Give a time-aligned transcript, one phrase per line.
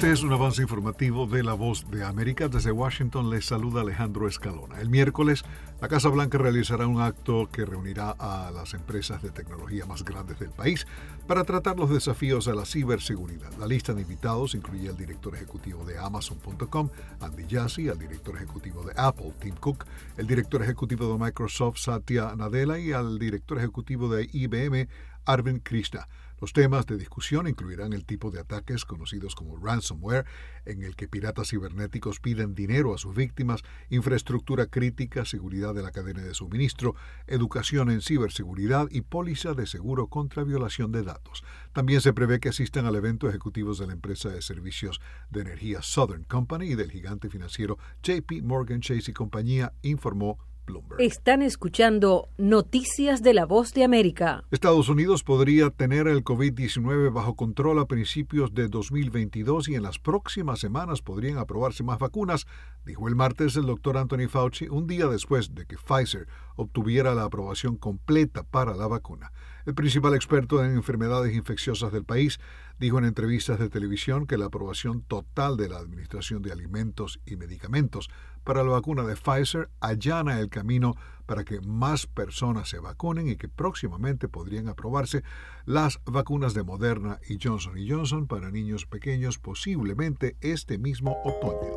[0.00, 2.48] Este es un avance informativo de La Voz de América.
[2.48, 4.80] Desde Washington les saluda Alejandro Escalona.
[4.80, 5.44] El miércoles,
[5.78, 10.38] la Casa Blanca realizará un acto que reunirá a las empresas de tecnología más grandes
[10.38, 10.86] del país
[11.26, 13.52] para tratar los desafíos de la ciberseguridad.
[13.58, 16.88] La lista de invitados incluye al director ejecutivo de Amazon.com,
[17.20, 19.84] Andy Jassy, al director ejecutivo de Apple, Tim Cook,
[20.16, 24.88] el director ejecutivo de Microsoft, Satya Nadella, y al director ejecutivo de IBM,
[25.24, 26.08] Arvind Krishna.
[26.40, 30.24] Los temas de discusión incluirán el tipo de ataques conocidos como ransomware,
[30.64, 35.90] en el que piratas cibernéticos piden dinero a sus víctimas, infraestructura crítica, seguridad de la
[35.90, 36.94] cadena de suministro,
[37.26, 41.44] educación en ciberseguridad y póliza de seguro contra violación de datos.
[41.74, 45.82] También se prevé que asistan al evento ejecutivos de la empresa de servicios de energía
[45.82, 50.38] Southern Company y del gigante financiero JP Morgan Chase y compañía, informó
[50.98, 54.44] están escuchando Noticias de la Voz de América.
[54.50, 59.98] Estados Unidos podría tener el COVID-19 bajo control a principios de 2022 y en las
[59.98, 62.46] próximas semanas podrían aprobarse más vacunas,
[62.84, 67.24] dijo el martes el doctor Anthony Fauci un día después de que Pfizer obtuviera la
[67.24, 69.32] aprobación completa para la vacuna.
[69.66, 72.40] El principal experto en enfermedades infecciosas del país
[72.78, 77.36] dijo en entrevistas de televisión que la aprobación total de la Administración de Alimentos y
[77.36, 78.08] Medicamentos
[78.44, 80.94] para la vacuna de Pfizer allana el camino
[81.26, 85.22] para que más personas se vacunen y que próximamente podrían aprobarse
[85.66, 91.76] las vacunas de Moderna y Johnson Johnson para niños pequeños posiblemente este mismo otoño.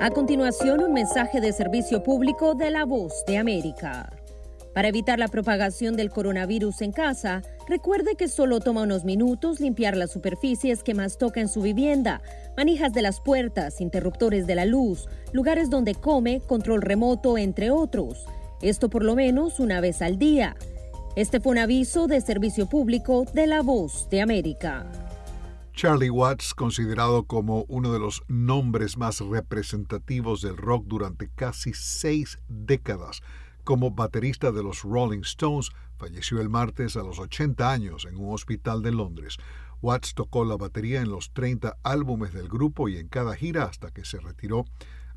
[0.00, 4.19] A continuación, un mensaje de servicio público de la voz de América.
[4.74, 9.96] Para evitar la propagación del coronavirus en casa, recuerde que solo toma unos minutos limpiar
[9.96, 12.22] las superficies que más toca en su vivienda,
[12.56, 18.26] manijas de las puertas, interruptores de la luz, lugares donde come, control remoto, entre otros.
[18.62, 20.56] Esto por lo menos una vez al día.
[21.16, 24.86] Este fue un aviso de servicio público de La Voz de América.
[25.72, 32.38] Charlie Watts, considerado como uno de los nombres más representativos del rock durante casi seis
[32.48, 33.22] décadas,
[33.70, 38.34] como baterista de los Rolling Stones, falleció el martes a los 80 años en un
[38.34, 39.36] hospital de Londres.
[39.80, 43.92] Watts tocó la batería en los 30 álbumes del grupo y en cada gira hasta
[43.92, 44.64] que se retiró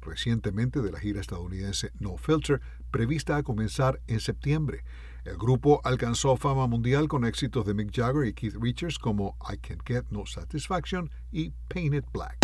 [0.02, 2.62] recientemente de la gira estadounidense No Filter,
[2.92, 4.84] prevista a comenzar en septiembre.
[5.26, 9.58] El grupo alcanzó fama mundial con éxitos de Mick Jagger y Keith Richards como I
[9.58, 12.38] Can't Get No Satisfaction y Painted Black.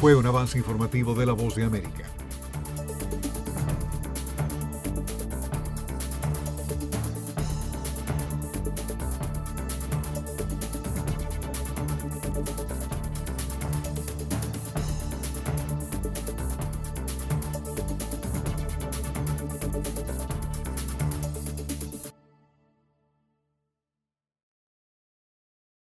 [0.00, 2.10] Fue un avance informativo de La Voz de América.